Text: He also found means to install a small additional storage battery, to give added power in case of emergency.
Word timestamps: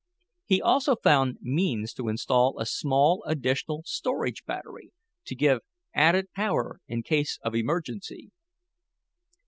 He 0.47 0.59
also 0.63 0.95
found 0.95 1.37
means 1.41 1.93
to 1.93 2.07
install 2.07 2.57
a 2.57 2.65
small 2.65 3.23
additional 3.27 3.83
storage 3.85 4.43
battery, 4.45 4.93
to 5.25 5.35
give 5.35 5.59
added 5.93 6.31
power 6.33 6.79
in 6.87 7.03
case 7.03 7.37
of 7.43 7.53
emergency. 7.53 8.31